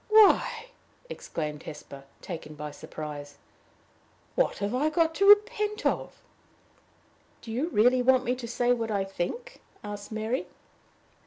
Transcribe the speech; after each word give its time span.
"Why!" 0.09 0.69
exclaimed 1.11 1.61
Hesper, 1.61 2.05
taken 2.23 2.55
by 2.55 2.71
surprise, 2.71 3.37
"what 4.33 4.57
have 4.57 4.73
I 4.73 4.89
got 4.89 5.13
to 5.13 5.29
repent 5.29 5.85
of?" 5.85 6.19
"Do 7.43 7.51
you 7.51 7.69
really 7.69 8.01
want 8.01 8.23
me 8.23 8.33
to 8.37 8.47
say 8.47 8.73
what 8.73 8.89
I 8.89 9.03
think?" 9.03 9.61
asked 9.83 10.11
Mary. 10.11 10.47